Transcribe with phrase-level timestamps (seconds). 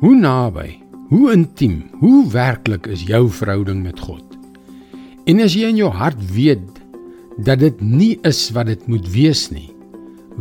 [0.00, 0.78] Hoe naby,
[1.10, 4.24] hoe intiem, hoe werklik is jou verhouding met God?
[5.28, 6.78] En as jy in jou hart weet
[7.44, 9.66] dat dit nie is wat dit moet wees nie,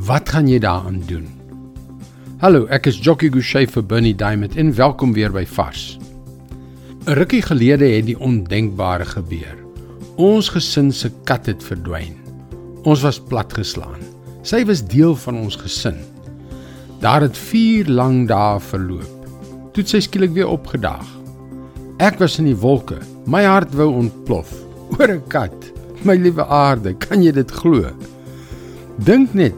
[0.08, 1.28] wat gaan jy daaraan doen?
[2.40, 6.00] Hallo, ek is Jockey Gouchee vir Bernie Diamond en welkom weer by Vars.
[7.04, 9.60] 'n Rukkie gelede het die ondenkbare gebeur.
[10.16, 12.16] Ons gesin se kat het verdwyn.
[12.88, 14.00] Ons was platgeslaan.
[14.42, 16.00] Sy was deel van ons gesin.
[17.04, 19.19] Daar het 4 lang dae verloop
[19.80, 21.08] toe sy skielik weer opgedaag.
[22.04, 23.00] Ek was in die wolke.
[23.30, 24.52] My hart wou ontplof
[24.98, 25.56] oor 'n kat.
[26.04, 27.92] My liewe aarde, kan jy dit glo?
[29.04, 29.56] Dink net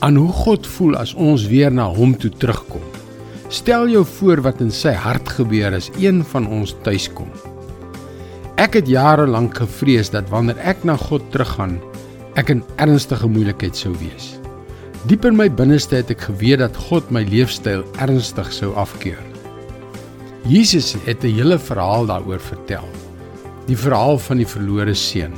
[0.00, 2.84] aan hoe God voel as ons weer na hom toe terugkom.
[3.48, 7.28] Stel jou voor wat in sy hart gebeur as een van ons tuiskom.
[8.56, 11.78] Ek het jare lank gevrees dat wanneer ek na God teruggaan,
[12.36, 14.38] ek in ernstige moeilikheid sou wees.
[15.08, 19.31] Diep in my binneste het ek geweet dat God my leefstyl ernstig sou afkeur.
[20.42, 22.88] Jesus het 'n hele verhaal daaroor vertel.
[23.66, 25.32] Die verhaal van die verlore seun.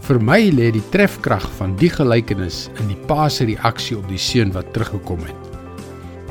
[0.00, 4.18] Vir my lê die trefkrag van die gelykenis in die pa se reaksie op die
[4.18, 5.42] seun wat teruggekom het.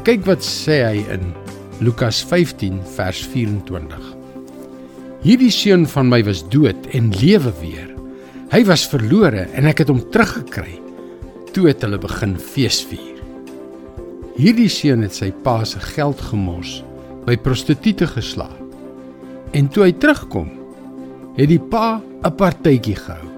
[0.04, 1.34] Kyk wat sê hy in
[1.80, 4.16] Lukas 15 vers 24.
[5.22, 7.96] Hierdie seun van my was dood en lewe weer.
[8.52, 10.82] Hy was verlore en ek het hom teruggekry.
[11.54, 13.24] Toe het hulle begin feesvier.
[14.36, 16.84] Hierdie seun het sy pa se geld gemors
[17.26, 18.62] by prostituie geslaap.
[19.54, 20.50] En toe hy terugkom,
[21.36, 23.30] het die pa 'n partytjie gehou.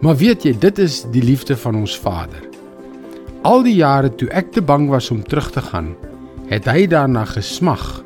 [0.00, 2.42] Maar weet jy, dit is die liefde van ons Vader.
[3.42, 5.94] Al die jare toe ek te bang was om terug te gaan,
[6.48, 8.04] het hy daarna gesmag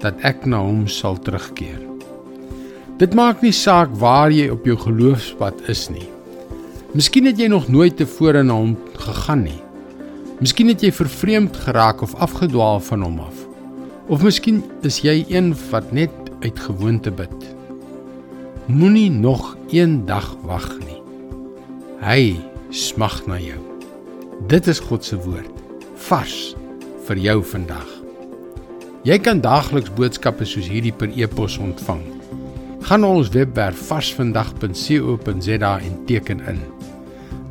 [0.00, 1.80] dat ek na hom sal terugkeer.
[2.98, 6.08] Dit maak nie saak waar jy op jou geloofspad is nie.
[6.94, 9.60] Miskien het jy nog nooit tevore na hom gegaan nie.
[10.38, 13.33] Miskien het jy vervreemd geraak of afgedwaal van hom af.
[14.04, 16.12] Of miskien is jy een wat net
[16.44, 17.36] uit gewoonte bid.
[18.68, 21.00] Moenie nog een dag wag nie.
[22.04, 22.36] Hy
[22.68, 23.60] smag na jou.
[24.50, 25.62] Dit is God se woord,
[26.04, 26.52] vars
[27.06, 27.88] vir jou vandag.
[29.08, 32.02] Jy kan daagliks boodskappe soos hierdie per e-pos ontvang.
[32.84, 36.60] Gaan na ons webwerf varsvandag.co.za en teken in.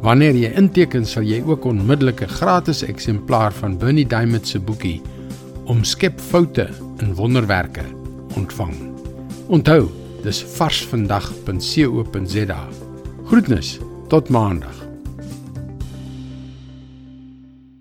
[0.06, 5.02] Wanneer jy inteken, sal jy ook onmiddellik 'n gratis eksemplaar van Bernie Diamond se boekie
[5.66, 7.84] omskep foute in wonderwerke
[8.36, 8.74] ontvang.
[9.48, 9.90] Onthou,
[10.24, 12.68] dis varsvandag.co.za.
[13.26, 14.93] Groetnis tot maandag.